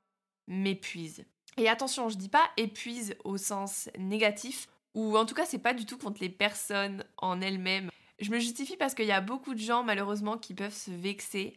m'épuise. 0.47 1.25
Et 1.57 1.69
attention, 1.69 2.09
je 2.09 2.17
dis 2.17 2.29
pas 2.29 2.49
épuise 2.57 3.15
au 3.23 3.37
sens 3.37 3.89
négatif, 3.97 4.67
ou 4.95 5.17
en 5.17 5.25
tout 5.25 5.35
cas 5.35 5.45
c'est 5.45 5.59
pas 5.59 5.73
du 5.73 5.85
tout 5.85 5.97
contre 5.97 6.21
les 6.21 6.29
personnes 6.29 7.03
en 7.17 7.41
elles-mêmes. 7.41 7.89
Je 8.19 8.31
me 8.31 8.39
justifie 8.39 8.77
parce 8.77 8.93
qu'il 8.93 9.05
y 9.05 9.11
a 9.11 9.21
beaucoup 9.21 9.53
de 9.53 9.59
gens 9.59 9.83
malheureusement 9.83 10.37
qui 10.37 10.53
peuvent 10.53 10.73
se 10.73 10.91
vexer 10.91 11.55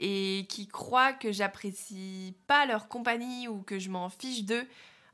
et 0.00 0.46
qui 0.48 0.66
croient 0.66 1.12
que 1.12 1.30
j'apprécie 1.30 2.34
pas 2.46 2.64
leur 2.64 2.88
compagnie 2.88 3.46
ou 3.48 3.62
que 3.62 3.78
je 3.78 3.90
m'en 3.90 4.08
fiche 4.08 4.44
d'eux, 4.44 4.66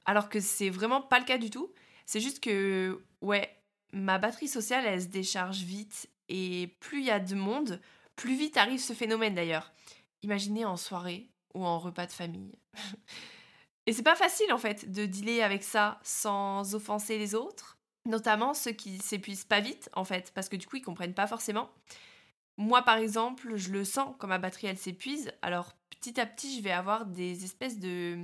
alors 0.07 0.29
que 0.29 0.39
c'est 0.39 0.71
vraiment 0.71 1.03
pas 1.03 1.19
le 1.19 1.25
cas 1.25 1.39
du 1.39 1.51
tout. 1.51 1.73
C'est 2.07 2.21
juste 2.21 2.39
que, 2.39 3.05
ouais, 3.21 3.51
ma 3.93 4.19
batterie 4.19 4.47
sociale, 4.47 4.87
elle 4.87 5.03
se 5.03 5.09
décharge 5.09 5.59
vite 5.59 6.09
et 6.29 6.77
plus 6.79 7.01
il 7.01 7.07
y 7.07 7.11
a 7.11 7.19
de 7.19 7.35
monde, 7.35 7.81
plus 8.15 8.37
vite 8.37 8.57
arrive 8.57 8.79
ce 8.79 8.93
phénomène 8.93 9.35
d'ailleurs. 9.35 9.73
Imaginez 10.23 10.65
en 10.65 10.77
soirée 10.77 11.29
ou 11.55 11.65
en 11.65 11.81
repas 11.81 12.07
de 12.07 12.13
famille. 12.13 12.53
et 13.87 13.93
c'est 13.93 14.05
pas 14.05 14.15
facile 14.15 14.53
en 14.53 14.59
fait 14.59 14.91
de 14.91 15.05
dealer 15.05 15.43
avec 15.43 15.65
ça 15.65 15.99
sans 16.05 16.77
offenser 16.77 17.19
les 17.19 17.35
autres, 17.35 17.77
notamment 18.05 18.55
ceux 18.55 18.73
qui 18.73 18.99
s'épuisent 18.99 19.45
pas 19.45 19.61
vite 19.61 19.91
en 19.95 20.05
fait, 20.05 20.31
parce 20.33 20.49
que 20.49 20.57
du 20.57 20.69
coup 20.69 20.77
ils 20.77 20.83
comprennent 20.83 21.15
pas 21.15 21.27
forcément. 21.27 21.71
Moi, 22.59 22.83
par 22.83 22.97
exemple, 22.97 23.57
je 23.57 23.71
le 23.71 23.85
sens 23.85 24.15
quand 24.19 24.27
ma 24.27 24.39
batterie 24.39 24.69
elle 24.69 24.79
s'épuise. 24.79 25.33
Alors 25.43 25.75
petit 25.91 26.19
à 26.21 26.27
petit, 26.27 26.57
je 26.57 26.63
vais 26.63 26.73
avoir 26.73 27.07
des 27.07 27.45
espèces 27.45 27.79
de 27.79 28.19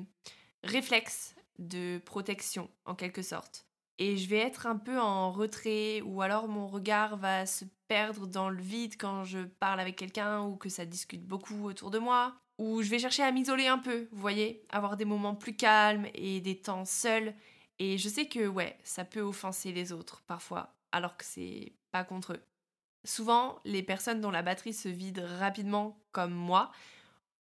réflexes 0.65 1.35
de 1.59 1.99
protection 2.05 2.71
en 2.85 2.95
quelque 2.95 3.23
sorte. 3.23 3.67
Et 3.99 4.17
je 4.17 4.29
vais 4.29 4.39
être 4.39 4.67
un 4.67 4.77
peu 4.77 4.99
en 4.99 5.31
retrait 5.31 6.01
ou 6.01 6.23
alors 6.23 6.49
mon 6.49 6.67
regard 6.67 7.17
va 7.17 7.47
se 7.47 7.65
perdre 7.89 8.27
dans 8.27 8.49
le 8.49 8.61
vide 8.61 8.95
quand 8.99 9.25
je 9.25 9.41
parle 9.41 9.81
avec 9.81 9.97
quelqu'un 9.97 10.41
ou 10.43 10.57
que 10.57 10.69
ça 10.69 10.87
discute 10.87 11.25
beaucoup 11.25 11.67
autour 11.67 11.91
de 11.91 11.99
moi. 11.99 12.35
Ou 12.59 12.83
je 12.83 12.89
vais 12.89 12.99
chercher 12.99 13.23
à 13.23 13.33
m'isoler 13.33 13.67
un 13.67 13.79
peu, 13.79 14.09
vous 14.13 14.21
voyez, 14.21 14.65
avoir 14.71 14.97
des 14.97 15.05
moments 15.05 15.35
plus 15.35 15.57
calmes 15.57 16.07
et 16.15 16.41
des 16.41 16.59
temps 16.59 16.85
seuls. 16.85 17.35
Et 17.79 17.99
je 17.99 18.09
sais 18.09 18.27
que 18.27 18.47
ouais, 18.47 18.79
ça 18.85 19.05
peut 19.05 19.21
offenser 19.21 19.73
les 19.73 19.93
autres 19.93 20.23
parfois, 20.27 20.75
alors 20.93 21.17
que 21.17 21.25
c'est 21.25 21.73
pas 21.91 22.05
contre 22.05 22.35
eux. 22.35 22.43
Souvent, 23.05 23.59
les 23.65 23.83
personnes 23.83 24.21
dont 24.21 24.31
la 24.31 24.43
batterie 24.43 24.73
se 24.73 24.89
vide 24.89 25.25
rapidement, 25.39 25.99
comme 26.13 26.33
moi, 26.33 26.71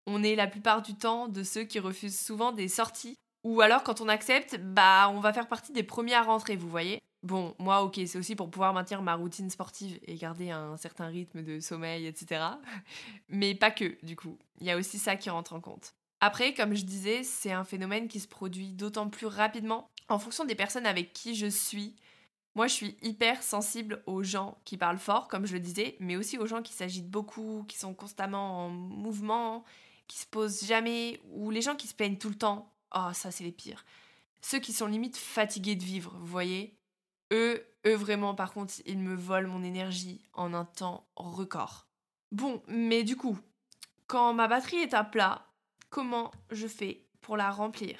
on 0.06 0.22
est 0.22 0.34
la 0.34 0.46
plupart 0.46 0.82
du 0.82 0.94
temps 0.94 1.28
de 1.28 1.42
ceux 1.42 1.64
qui 1.64 1.78
refusent 1.78 2.18
souvent 2.18 2.52
des 2.52 2.68
sorties. 2.68 3.16
Ou 3.44 3.60
alors, 3.60 3.82
quand 3.82 4.00
on 4.00 4.08
accepte, 4.08 4.58
bah, 4.60 5.10
on 5.12 5.20
va 5.20 5.32
faire 5.32 5.48
partie 5.48 5.72
des 5.72 5.82
premiers 5.82 6.14
à 6.14 6.22
rentrer, 6.22 6.56
vous 6.56 6.68
voyez. 6.68 7.00
Bon, 7.22 7.54
moi, 7.58 7.82
ok, 7.82 8.00
c'est 8.06 8.18
aussi 8.18 8.34
pour 8.34 8.50
pouvoir 8.50 8.72
maintenir 8.74 9.00
ma 9.02 9.14
routine 9.14 9.48
sportive 9.48 9.98
et 10.06 10.16
garder 10.16 10.50
un 10.50 10.76
certain 10.76 11.06
rythme 11.06 11.42
de 11.42 11.60
sommeil, 11.60 12.06
etc. 12.06 12.42
Mais 13.28 13.54
pas 13.54 13.70
que, 13.70 13.96
du 14.04 14.16
coup. 14.16 14.38
Il 14.60 14.66
y 14.66 14.70
a 14.70 14.76
aussi 14.76 14.98
ça 14.98 15.16
qui 15.16 15.30
rentre 15.30 15.52
en 15.52 15.60
compte. 15.60 15.94
Après, 16.20 16.54
comme 16.54 16.74
je 16.74 16.84
disais, 16.84 17.22
c'est 17.22 17.52
un 17.52 17.64
phénomène 17.64 18.08
qui 18.08 18.20
se 18.20 18.28
produit 18.28 18.72
d'autant 18.72 19.08
plus 19.08 19.26
rapidement 19.26 19.88
en 20.08 20.18
fonction 20.18 20.44
des 20.44 20.54
personnes 20.54 20.86
avec 20.86 21.12
qui 21.12 21.34
je 21.34 21.46
suis, 21.46 21.96
moi, 22.54 22.66
je 22.66 22.74
suis 22.74 22.96
hyper 23.00 23.42
sensible 23.42 24.02
aux 24.06 24.22
gens 24.22 24.58
qui 24.64 24.76
parlent 24.76 24.98
fort, 24.98 25.28
comme 25.28 25.46
je 25.46 25.54
le 25.54 25.60
disais, 25.60 25.96
mais 26.00 26.16
aussi 26.16 26.36
aux 26.36 26.46
gens 26.46 26.62
qui 26.62 26.74
s'agitent 26.74 27.10
beaucoup, 27.10 27.64
qui 27.66 27.78
sont 27.78 27.94
constamment 27.94 28.66
en 28.66 28.68
mouvement, 28.68 29.64
qui 30.06 30.18
se 30.18 30.26
posent 30.26 30.64
jamais, 30.64 31.20
ou 31.30 31.50
les 31.50 31.62
gens 31.62 31.76
qui 31.76 31.86
se 31.86 31.94
plaignent 31.94 32.18
tout 32.18 32.28
le 32.28 32.34
temps. 32.34 32.70
Oh, 32.94 33.08
ça, 33.14 33.30
c'est 33.30 33.44
les 33.44 33.52
pires. 33.52 33.86
Ceux 34.42 34.58
qui 34.58 34.74
sont 34.74 34.86
limite 34.86 35.16
fatigués 35.16 35.76
de 35.76 35.84
vivre, 35.84 36.14
vous 36.18 36.26
voyez 36.26 36.76
Eux, 37.32 37.64
eux 37.86 37.94
vraiment, 37.94 38.34
par 38.34 38.52
contre, 38.52 38.74
ils 38.84 38.98
me 38.98 39.14
volent 39.14 39.48
mon 39.48 39.62
énergie 39.62 40.20
en 40.34 40.52
un 40.52 40.66
temps 40.66 41.06
record. 41.16 41.86
Bon, 42.32 42.62
mais 42.66 43.02
du 43.02 43.16
coup, 43.16 43.38
quand 44.06 44.34
ma 44.34 44.48
batterie 44.48 44.76
est 44.76 44.94
à 44.94 45.04
plat, 45.04 45.46
comment 45.88 46.30
je 46.50 46.66
fais 46.66 47.06
pour 47.22 47.38
la 47.38 47.50
remplir? 47.50 47.98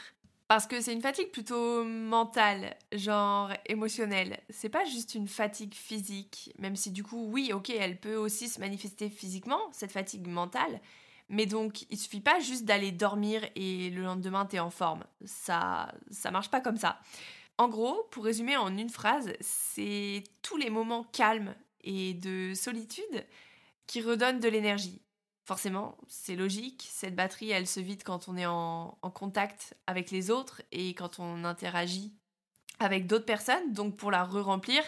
Parce 0.53 0.67
que 0.67 0.83
c'est 0.83 0.93
une 0.93 1.01
fatigue 1.01 1.31
plutôt 1.31 1.83
mentale, 1.83 2.77
genre 2.93 3.55
émotionnelle. 3.65 4.39
C'est 4.51 4.69
pas 4.69 4.85
juste 4.85 5.15
une 5.15 5.27
fatigue 5.27 5.73
physique, 5.73 6.53
même 6.59 6.77
si 6.77 6.91
du 6.91 7.03
coup, 7.03 7.31
oui, 7.33 7.55
ok, 7.55 7.71
elle 7.71 7.99
peut 7.99 8.17
aussi 8.17 8.51
se 8.51 8.61
manifester 8.61 9.09
physiquement, 9.09 9.61
cette 9.73 9.93
fatigue 9.93 10.27
mentale. 10.27 10.83
Mais 11.31 11.47
donc, 11.47 11.87
il 11.89 11.97
suffit 11.97 12.21
pas 12.21 12.39
juste 12.39 12.67
d'aller 12.67 12.93
dormir 12.93 13.49
et 13.57 13.89
le 13.89 14.03
lendemain, 14.03 14.45
t'es 14.45 14.59
en 14.59 14.69
forme. 14.69 15.05
Ça, 15.25 15.91
ça 16.11 16.31
marche 16.31 16.51
pas 16.51 16.61
comme 16.61 16.77
ça. 16.77 17.01
En 17.57 17.71
gros, 17.71 18.07
pour 18.11 18.27
résumer 18.27 18.59
en 18.59 18.77
une 18.77 18.91
phrase, 18.91 19.33
c'est 19.41 20.23
tous 20.43 20.59
les 20.59 20.69
moments 20.69 21.05
calmes 21.05 21.55
et 21.83 22.13
de 22.13 22.53
solitude 22.55 23.25
qui 23.87 24.03
redonnent 24.03 24.41
de 24.41 24.51
l'énergie. 24.51 25.01
Forcément, 25.45 25.97
c'est 26.07 26.37
logique, 26.37 26.87
cette 26.89 27.17
batterie, 27.17 27.51
elle 27.51 27.67
se 27.67 27.81
vide 27.81 28.05
quand 28.05 28.29
on 28.29 28.37
est 28.37 28.47
en, 28.47 28.97
contact 29.13 29.75
avec 29.87 30.11
les 30.11 30.31
autres 30.31 30.63
et 30.71 30.95
quand 30.95 31.19
on 31.19 31.45
interagit 31.45 32.13
avec 32.79 33.07
d'autres 33.07 33.27
personnes. 33.27 33.73
Donc 33.73 33.97
pour 33.97 34.13
la 34.13 34.25
re-remplir, 34.25 34.83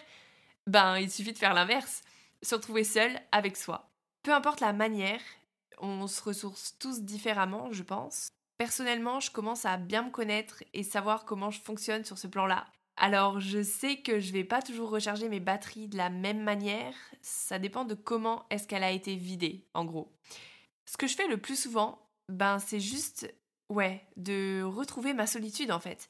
ben 0.67 0.99
il 0.99 1.11
suffit 1.11 1.33
de 1.33 1.39
faire 1.39 1.55
l'inverse, 1.55 2.03
se 2.43 2.55
retrouver 2.55 2.85
seul 2.85 3.21
avec 3.33 3.57
soi. 3.57 3.91
Peu 4.23 4.33
importe 4.33 4.61
la 4.61 4.73
manière, 4.73 5.21
on 5.81 6.07
se 6.07 6.23
ressource 6.23 6.77
tous 6.79 7.03
différemment, 7.03 7.73
je 7.73 7.83
pense. 7.83 8.29
Personnellement, 8.57 9.19
je 9.19 9.33
commence 9.33 9.67
à 9.67 9.77
bien 9.77 10.03
me 10.03 10.11
connaître 10.11 10.63
et 10.73 10.85
savoir 10.85 11.25
comment 11.25 11.51
je 11.51 11.61
fonctionne 11.61 12.05
sur 12.05 12.19
ce 12.19 12.29
plan-là. 12.29 12.67
Alors 12.97 13.41
je 13.41 13.63
sais 13.63 13.97
que 13.97 14.21
je 14.21 14.33
vais 14.33 14.45
pas 14.45 14.63
toujours 14.63 14.91
recharger 14.91 15.29
mes 15.29 15.41
batteries 15.41 15.89
de 15.89 15.97
la 15.97 16.11
même 16.11 16.43
manière, 16.43 16.95
ça 17.23 17.59
dépend 17.59 17.85
de 17.85 17.95
comment 17.95 18.47
est-ce 18.51 18.69
qu'elle 18.69 18.85
a 18.85 18.93
été 18.93 19.17
vidée 19.17 19.67
en 19.75 19.85
gros. 19.85 20.13
Ce 20.87 20.97
que 20.97 21.07
je 21.07 21.17
fais 21.17 21.27
le 21.27 21.39
plus 21.39 21.61
souvent, 21.61 22.09
ben 22.29 22.59
c'est 22.59 22.81
juste 22.81 23.35
ouais, 23.69 24.07
de 24.17 24.63
retrouver 24.63 25.13
ma 25.13 25.27
solitude 25.27 25.73
en 25.73 25.81
fait. 25.81 26.09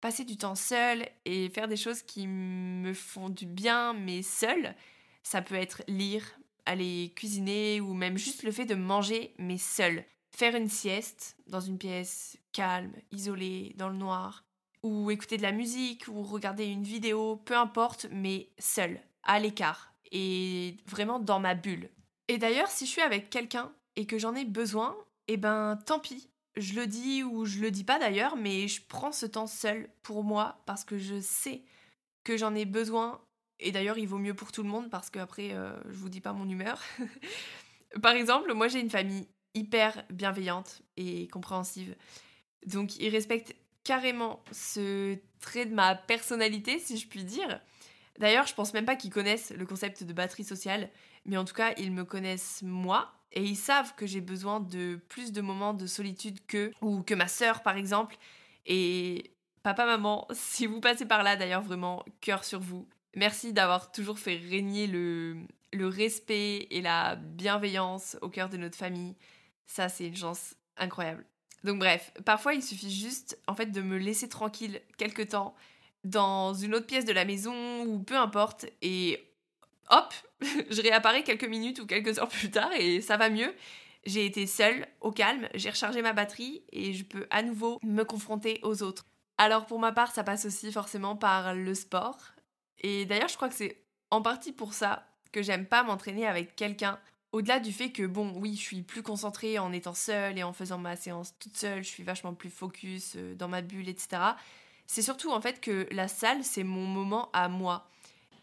Passer 0.00 0.24
du 0.24 0.36
temps 0.36 0.54
seul 0.54 1.06
et 1.24 1.50
faire 1.50 1.68
des 1.68 1.76
choses 1.76 2.02
qui 2.02 2.26
me 2.26 2.94
font 2.94 3.28
du 3.28 3.46
bien 3.46 3.92
mais 3.92 4.22
seul. 4.22 4.74
Ça 5.22 5.42
peut 5.42 5.54
être 5.54 5.82
lire, 5.88 6.24
aller 6.64 7.12
cuisiner 7.16 7.80
ou 7.80 7.92
même 7.92 8.16
juste 8.16 8.44
le 8.44 8.52
fait 8.52 8.66
de 8.66 8.74
manger 8.74 9.34
mais 9.38 9.58
seul. 9.58 10.04
Faire 10.34 10.56
une 10.56 10.68
sieste 10.68 11.36
dans 11.48 11.60
une 11.60 11.78
pièce 11.78 12.38
calme, 12.52 12.92
isolée, 13.12 13.74
dans 13.76 13.88
le 13.88 13.96
noir 13.96 14.44
ou 14.84 15.10
écouter 15.10 15.38
de 15.38 15.42
la 15.42 15.50
musique, 15.50 16.06
ou 16.08 16.22
regarder 16.22 16.66
une 16.66 16.84
vidéo, 16.84 17.36
peu 17.44 17.56
importe, 17.56 18.06
mais 18.12 18.50
seul, 18.58 19.00
à 19.22 19.40
l'écart, 19.40 19.94
et 20.12 20.76
vraiment 20.86 21.18
dans 21.18 21.40
ma 21.40 21.54
bulle. 21.54 21.88
Et 22.28 22.36
d'ailleurs, 22.36 22.68
si 22.68 22.84
je 22.84 22.90
suis 22.90 23.00
avec 23.00 23.30
quelqu'un 23.30 23.72
et 23.96 24.06
que 24.06 24.18
j'en 24.18 24.34
ai 24.34 24.44
besoin, 24.44 24.94
eh 25.26 25.38
ben 25.38 25.78
tant 25.86 25.98
pis. 25.98 26.28
Je 26.56 26.74
le 26.74 26.86
dis 26.86 27.24
ou 27.24 27.46
je 27.46 27.58
le 27.60 27.70
dis 27.70 27.82
pas 27.82 27.98
d'ailleurs, 27.98 28.36
mais 28.36 28.68
je 28.68 28.82
prends 28.86 29.10
ce 29.10 29.26
temps 29.26 29.46
seul 29.46 29.88
pour 30.02 30.22
moi 30.22 30.62
parce 30.66 30.84
que 30.84 30.98
je 30.98 31.18
sais 31.18 31.62
que 32.22 32.36
j'en 32.36 32.54
ai 32.54 32.66
besoin. 32.66 33.20
Et 33.60 33.72
d'ailleurs, 33.72 33.98
il 33.98 34.06
vaut 34.06 34.18
mieux 34.18 34.34
pour 34.34 34.52
tout 34.52 34.62
le 34.62 34.68
monde 34.68 34.90
parce 34.90 35.08
qu'après, 35.08 35.50
après, 35.50 35.58
euh, 35.58 35.74
je 35.90 35.96
vous 35.96 36.10
dis 36.10 36.20
pas 36.20 36.32
mon 36.34 36.48
humeur. 36.48 36.80
Par 38.02 38.12
exemple, 38.12 38.52
moi 38.52 38.68
j'ai 38.68 38.80
une 38.80 38.90
famille 38.90 39.26
hyper 39.54 40.04
bienveillante 40.10 40.82
et 40.96 41.26
compréhensive. 41.28 41.96
Donc 42.66 42.96
ils 42.96 43.08
respectent 43.08 43.54
carrément 43.84 44.42
ce 44.50 45.16
trait 45.40 45.66
de 45.66 45.74
ma 45.74 45.94
personnalité, 45.94 46.78
si 46.78 46.96
je 46.96 47.06
puis 47.06 47.24
dire. 47.24 47.60
D'ailleurs, 48.18 48.46
je 48.46 48.54
pense 48.54 48.74
même 48.74 48.86
pas 48.86 48.96
qu'ils 48.96 49.10
connaissent 49.10 49.50
le 49.50 49.66
concept 49.66 50.04
de 50.04 50.12
batterie 50.12 50.44
sociale, 50.44 50.90
mais 51.26 51.36
en 51.36 51.44
tout 51.44 51.54
cas, 51.54 51.74
ils 51.76 51.92
me 51.92 52.04
connaissent 52.04 52.62
moi 52.62 53.12
et 53.32 53.42
ils 53.42 53.56
savent 53.56 53.94
que 53.96 54.06
j'ai 54.06 54.20
besoin 54.20 54.60
de 54.60 55.00
plus 55.08 55.32
de 55.32 55.40
moments 55.40 55.74
de 55.74 55.86
solitude 55.86 56.38
qu'eux 56.46 56.72
ou 56.80 57.02
que 57.02 57.14
ma 57.14 57.28
sœur 57.28 57.62
par 57.62 57.76
exemple. 57.76 58.16
Et 58.66 59.32
papa, 59.62 59.84
maman, 59.84 60.26
si 60.32 60.66
vous 60.66 60.80
passez 60.80 61.06
par 61.06 61.22
là, 61.22 61.36
d'ailleurs, 61.36 61.62
vraiment, 61.62 62.04
cœur 62.20 62.44
sur 62.44 62.60
vous. 62.60 62.88
Merci 63.16 63.52
d'avoir 63.52 63.92
toujours 63.92 64.18
fait 64.18 64.36
régner 64.36 64.86
le, 64.86 65.36
le 65.72 65.86
respect 65.86 66.66
et 66.70 66.80
la 66.80 67.16
bienveillance 67.16 68.16
au 68.22 68.28
cœur 68.28 68.48
de 68.48 68.56
notre 68.56 68.76
famille. 68.76 69.16
Ça, 69.66 69.88
c'est 69.88 70.06
une 70.06 70.16
chance 70.16 70.54
incroyable. 70.76 71.24
Donc 71.64 71.78
bref, 71.78 72.12
parfois 72.24 72.54
il 72.54 72.62
suffit 72.62 72.94
juste 72.94 73.38
en 73.46 73.54
fait 73.54 73.66
de 73.66 73.80
me 73.80 73.96
laisser 73.96 74.28
tranquille 74.28 74.80
quelque 74.98 75.22
temps 75.22 75.54
dans 76.04 76.52
une 76.52 76.74
autre 76.74 76.86
pièce 76.86 77.06
de 77.06 77.12
la 77.12 77.24
maison 77.24 77.84
ou 77.86 77.98
peu 77.98 78.16
importe 78.16 78.66
et 78.82 79.26
hop, 79.88 80.12
je 80.70 80.82
réapparais 80.82 81.22
quelques 81.22 81.48
minutes 81.48 81.80
ou 81.80 81.86
quelques 81.86 82.18
heures 82.18 82.28
plus 82.28 82.50
tard 82.50 82.70
et 82.78 83.00
ça 83.00 83.16
va 83.16 83.30
mieux. 83.30 83.54
J'ai 84.04 84.26
été 84.26 84.46
seule, 84.46 84.86
au 85.00 85.10
calme, 85.12 85.48
j'ai 85.54 85.70
rechargé 85.70 86.02
ma 86.02 86.12
batterie 86.12 86.62
et 86.70 86.92
je 86.92 87.04
peux 87.04 87.26
à 87.30 87.42
nouveau 87.42 87.80
me 87.82 88.02
confronter 88.04 88.60
aux 88.62 88.82
autres. 88.82 89.06
Alors 89.38 89.64
pour 89.64 89.78
ma 89.78 89.92
part, 89.92 90.12
ça 90.12 90.22
passe 90.22 90.44
aussi 90.44 90.70
forcément 90.70 91.16
par 91.16 91.54
le 91.54 91.74
sport. 91.74 92.18
Et 92.82 93.06
d'ailleurs, 93.06 93.28
je 93.28 93.36
crois 93.36 93.48
que 93.48 93.54
c'est 93.54 93.82
en 94.10 94.20
partie 94.20 94.52
pour 94.52 94.74
ça 94.74 95.06
que 95.32 95.42
j'aime 95.42 95.64
pas 95.64 95.82
m'entraîner 95.82 96.26
avec 96.26 96.54
quelqu'un 96.54 97.00
au-delà 97.34 97.58
du 97.58 97.72
fait 97.72 97.90
que, 97.90 98.06
bon, 98.06 98.32
oui, 98.36 98.54
je 98.54 98.60
suis 98.60 98.82
plus 98.82 99.02
concentrée 99.02 99.58
en 99.58 99.72
étant 99.72 99.92
seule 99.92 100.38
et 100.38 100.44
en 100.44 100.52
faisant 100.52 100.78
ma 100.78 100.94
séance 100.94 101.34
toute 101.40 101.56
seule, 101.56 101.82
je 101.82 101.88
suis 101.88 102.04
vachement 102.04 102.32
plus 102.32 102.48
focus 102.48 103.14
euh, 103.16 103.34
dans 103.34 103.48
ma 103.48 103.60
bulle, 103.60 103.88
etc. 103.88 104.22
C'est 104.86 105.02
surtout 105.02 105.32
en 105.32 105.40
fait 105.40 105.60
que 105.60 105.88
la 105.90 106.06
salle, 106.06 106.44
c'est 106.44 106.62
mon 106.62 106.86
moment 106.86 107.30
à 107.32 107.48
moi. 107.48 107.88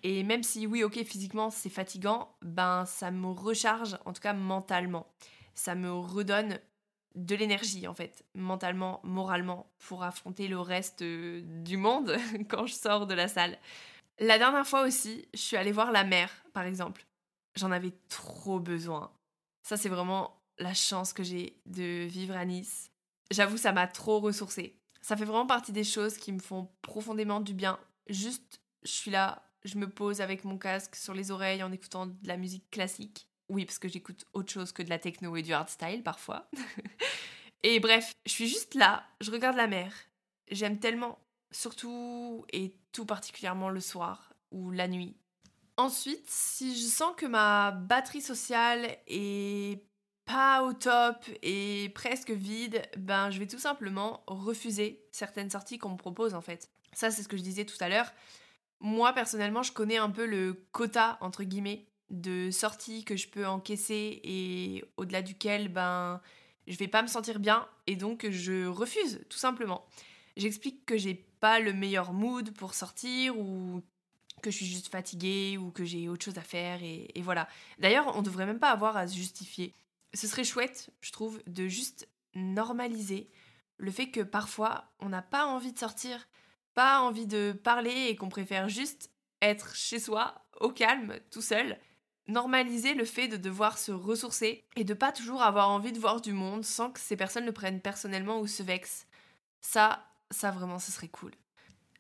Et 0.03 0.23
même 0.23 0.43
si, 0.43 0.67
oui, 0.67 0.83
ok, 0.83 1.05
physiquement, 1.05 1.49
c'est 1.49 1.69
fatigant, 1.69 2.35
ben, 2.41 2.85
ça 2.85 3.11
me 3.11 3.27
recharge, 3.27 3.97
en 4.03 4.11
tout 4.11 4.21
cas 4.21 4.33
mentalement. 4.33 5.07
Ça 5.55 5.73
me 5.73 5.89
redonne 5.89 6.59
de 7.15 7.35
l'énergie, 7.35 7.87
en 7.87 7.93
fait, 7.93 8.25
mentalement, 8.35 8.99
moralement, 9.03 9.71
pour 9.87 10.03
affronter 10.03 10.49
le 10.49 10.59
reste 10.59 11.01
euh, 11.01 11.41
du 11.63 11.77
monde 11.77 12.17
quand 12.49 12.65
je 12.65 12.73
sors 12.73 13.07
de 13.07 13.13
la 13.13 13.29
salle. 13.29 13.57
La 14.19 14.37
dernière 14.37 14.67
fois 14.67 14.81
aussi, 14.81 15.29
je 15.33 15.39
suis 15.39 15.55
allée 15.55 15.71
voir 15.71 15.93
la 15.93 16.03
mer, 16.03 16.29
par 16.51 16.63
exemple 16.63 17.05
j'en 17.55 17.71
avais 17.71 17.93
trop 18.09 18.59
besoin. 18.59 19.11
Ça, 19.63 19.77
c'est 19.77 19.89
vraiment 19.89 20.41
la 20.57 20.73
chance 20.73 21.13
que 21.13 21.23
j'ai 21.23 21.59
de 21.65 22.05
vivre 22.05 22.35
à 22.35 22.45
Nice. 22.45 22.91
J'avoue, 23.31 23.57
ça 23.57 23.71
m'a 23.71 23.87
trop 23.87 24.19
ressourcée. 24.19 24.77
Ça 25.01 25.17
fait 25.17 25.25
vraiment 25.25 25.47
partie 25.47 25.71
des 25.71 25.83
choses 25.83 26.17
qui 26.17 26.31
me 26.31 26.39
font 26.39 26.69
profondément 26.81 27.39
du 27.39 27.53
bien. 27.53 27.79
Juste, 28.07 28.61
je 28.83 28.91
suis 28.91 29.11
là, 29.11 29.43
je 29.63 29.77
me 29.77 29.89
pose 29.89 30.21
avec 30.21 30.43
mon 30.43 30.57
casque 30.57 30.95
sur 30.95 31.13
les 31.13 31.31
oreilles 31.31 31.63
en 31.63 31.71
écoutant 31.71 32.07
de 32.07 32.15
la 32.23 32.37
musique 32.37 32.69
classique. 32.69 33.27
Oui, 33.49 33.65
parce 33.65 33.79
que 33.79 33.89
j'écoute 33.89 34.25
autre 34.33 34.51
chose 34.51 34.71
que 34.71 34.83
de 34.83 34.89
la 34.89 34.99
techno 34.99 35.35
et 35.35 35.41
du 35.41 35.53
hardstyle 35.53 36.03
parfois. 36.03 36.49
et 37.63 37.79
bref, 37.79 38.13
je 38.25 38.31
suis 38.31 38.47
juste 38.47 38.75
là, 38.75 39.05
je 39.19 39.31
regarde 39.31 39.57
la 39.57 39.67
mer. 39.67 39.93
J'aime 40.49 40.79
tellement, 40.79 41.19
surtout 41.51 42.45
et 42.51 42.75
tout 42.91 43.05
particulièrement 43.05 43.69
le 43.69 43.79
soir 43.79 44.33
ou 44.51 44.71
la 44.71 44.87
nuit. 44.87 45.15
Ensuite, 45.77 46.29
si 46.29 46.75
je 46.75 46.85
sens 46.85 47.13
que 47.15 47.25
ma 47.25 47.71
batterie 47.71 48.21
sociale 48.21 48.97
est 49.07 49.83
pas 50.25 50.63
au 50.63 50.73
top 50.73 51.25
et 51.41 51.89
presque 51.95 52.31
vide, 52.31 52.81
ben 52.97 53.31
je 53.31 53.39
vais 53.39 53.47
tout 53.47 53.59
simplement 53.59 54.23
refuser 54.27 55.03
certaines 55.11 55.49
sorties 55.49 55.77
qu'on 55.77 55.89
me 55.89 55.97
propose 55.97 56.33
en 56.33 56.41
fait. 56.41 56.69
Ça 56.93 57.09
c'est 57.09 57.23
ce 57.23 57.27
que 57.27 57.37
je 57.37 57.41
disais 57.41 57.65
tout 57.65 57.77
à 57.79 57.89
l'heure. 57.89 58.11
Moi 58.79 59.13
personnellement, 59.13 59.63
je 59.63 59.71
connais 59.71 59.97
un 59.97 60.09
peu 60.09 60.25
le 60.25 60.65
quota 60.71 61.17
entre 61.21 61.43
guillemets 61.43 61.87
de 62.09 62.51
sorties 62.51 63.03
que 63.03 63.15
je 63.15 63.27
peux 63.29 63.47
encaisser 63.47 64.19
et 64.23 64.83
au-delà 64.97 65.21
duquel 65.21 65.69
ben 65.69 66.21
je 66.67 66.77
vais 66.77 66.87
pas 66.87 67.01
me 67.01 67.07
sentir 67.07 67.39
bien 67.39 67.67
et 67.87 67.95
donc 67.95 68.29
je 68.29 68.67
refuse 68.67 69.21
tout 69.29 69.37
simplement. 69.37 69.85
J'explique 70.37 70.85
que 70.85 70.97
j'ai 70.97 71.15
pas 71.39 71.59
le 71.59 71.73
meilleur 71.73 72.13
mood 72.13 72.53
pour 72.53 72.73
sortir 72.73 73.37
ou 73.37 73.81
que 74.41 74.51
je 74.51 74.57
suis 74.57 74.65
juste 74.65 74.89
fatiguée 74.89 75.57
ou 75.57 75.71
que 75.71 75.85
j'ai 75.85 76.09
autre 76.09 76.25
chose 76.25 76.37
à 76.37 76.41
faire 76.41 76.83
et, 76.83 77.11
voilà. 77.21 77.47
D'ailleurs, 77.79 78.15
on 78.17 78.21
devrait 78.21 78.45
même 78.45 78.59
pas 78.59 78.71
avoir 78.71 78.97
à 78.97 79.07
se 79.07 79.15
justifier. 79.15 79.73
Ce 80.13 80.27
serait 80.27 80.43
chouette, 80.43 80.89
je 81.01 81.11
trouve, 81.11 81.41
de 81.47 81.67
juste 81.67 82.09
normaliser 82.35 83.29
le 83.77 83.91
fait 83.91 84.09
que 84.11 84.21
parfois 84.21 84.85
on 84.99 85.09
n'a 85.09 85.21
pas 85.21 85.45
envie 85.47 85.73
de 85.73 85.79
sortir, 85.79 86.27
pas 86.73 87.01
envie 87.01 87.25
de 87.25 87.51
parler 87.51 88.07
et 88.09 88.15
qu'on 88.15 88.29
préfère 88.29 88.69
juste 88.69 89.11
être 89.41 89.75
chez 89.75 89.99
soi, 89.99 90.45
au 90.59 90.69
calme, 90.69 91.15
tout 91.31 91.41
seul. 91.41 91.77
Normaliser 92.27 92.93
le 92.93 93.05
fait 93.05 93.27
de 93.27 93.37
devoir 93.37 93.77
se 93.77 93.91
ressourcer 93.91 94.63
et 94.75 94.83
de 94.83 94.93
pas 94.93 95.11
toujours 95.11 95.41
avoir 95.41 95.69
envie 95.69 95.91
de 95.91 95.99
voir 95.99 96.21
du 96.21 96.33
monde 96.33 96.63
sans 96.63 96.91
que 96.91 96.99
ces 96.99 97.17
personnes 97.17 97.45
le 97.45 97.51
prennent 97.51 97.81
personnellement 97.81 98.39
ou 98.39 98.47
se 98.47 98.61
vexent. 98.61 99.07
Ça, 99.59 100.07
ça 100.29 100.51
vraiment, 100.51 100.79
ce 100.79 100.91
serait 100.91 101.07
cool. 101.07 101.31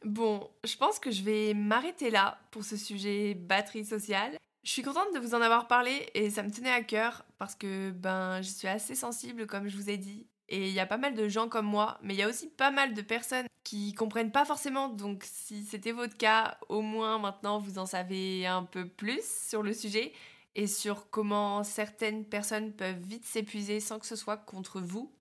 Bon, 0.03 0.49
je 0.63 0.75
pense 0.77 0.97
que 0.97 1.11
je 1.11 1.21
vais 1.21 1.53
m'arrêter 1.53 2.09
là 2.09 2.39
pour 2.49 2.63
ce 2.63 2.75
sujet 2.75 3.35
batterie 3.35 3.85
sociale. 3.85 4.37
Je 4.63 4.71
suis 4.71 4.81
contente 4.81 5.13
de 5.13 5.19
vous 5.19 5.35
en 5.35 5.41
avoir 5.41 5.67
parlé 5.67 6.09
et 6.15 6.29
ça 6.29 6.43
me 6.43 6.51
tenait 6.51 6.71
à 6.71 6.81
cœur 6.83 7.25
parce 7.37 7.55
que 7.55 7.91
ben 7.91 8.41
je 8.41 8.49
suis 8.49 8.67
assez 8.67 8.95
sensible 8.95 9.47
comme 9.47 9.67
je 9.67 9.77
vous 9.77 9.89
ai 9.89 9.97
dit 9.97 10.27
et 10.49 10.67
il 10.67 10.73
y 10.73 10.79
a 10.79 10.85
pas 10.85 10.97
mal 10.97 11.15
de 11.15 11.27
gens 11.27 11.47
comme 11.47 11.65
moi, 11.65 11.97
mais 12.03 12.13
il 12.13 12.17
y 12.17 12.23
a 12.23 12.27
aussi 12.27 12.47
pas 12.47 12.71
mal 12.71 12.93
de 12.93 13.01
personnes 13.01 13.47
qui 13.63 13.93
comprennent 13.93 14.31
pas 14.31 14.45
forcément. 14.45 14.89
Donc 14.89 15.23
si 15.23 15.63
c'était 15.63 15.91
votre 15.91 16.17
cas, 16.17 16.57
au 16.67 16.81
moins 16.81 17.19
maintenant 17.19 17.59
vous 17.59 17.77
en 17.77 17.85
savez 17.85 18.45
un 18.47 18.63
peu 18.63 18.87
plus 18.87 19.23
sur 19.23 19.63
le 19.63 19.73
sujet 19.73 20.13
et 20.55 20.67
sur 20.67 21.09
comment 21.09 21.63
certaines 21.63 22.25
personnes 22.25 22.73
peuvent 22.73 22.99
vite 22.99 23.25
s'épuiser 23.25 23.79
sans 23.79 23.99
que 23.99 24.05
ce 24.05 24.15
soit 24.15 24.37
contre 24.37 24.81
vous. 24.81 25.11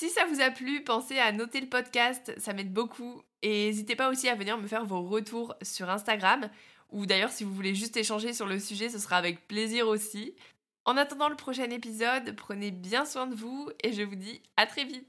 Si 0.00 0.08
ça 0.08 0.24
vous 0.24 0.40
a 0.40 0.50
plu, 0.50 0.82
pensez 0.82 1.18
à 1.18 1.30
noter 1.30 1.60
le 1.60 1.66
podcast, 1.66 2.32
ça 2.38 2.54
m'aide 2.54 2.72
beaucoup. 2.72 3.20
Et 3.42 3.66
n'hésitez 3.66 3.96
pas 3.96 4.08
aussi 4.08 4.30
à 4.30 4.34
venir 4.34 4.56
me 4.56 4.66
faire 4.66 4.86
vos 4.86 5.02
retours 5.02 5.54
sur 5.60 5.90
Instagram, 5.90 6.48
ou 6.88 7.04
d'ailleurs 7.04 7.28
si 7.28 7.44
vous 7.44 7.52
voulez 7.52 7.74
juste 7.74 7.98
échanger 7.98 8.32
sur 8.32 8.46
le 8.46 8.58
sujet, 8.58 8.88
ce 8.88 8.98
sera 8.98 9.18
avec 9.18 9.46
plaisir 9.46 9.88
aussi. 9.88 10.34
En 10.86 10.96
attendant 10.96 11.28
le 11.28 11.36
prochain 11.36 11.68
épisode, 11.68 12.34
prenez 12.34 12.70
bien 12.70 13.04
soin 13.04 13.26
de 13.26 13.34
vous 13.34 13.68
et 13.84 13.92
je 13.92 14.00
vous 14.00 14.16
dis 14.16 14.40
à 14.56 14.64
très 14.64 14.86
vite. 14.86 15.06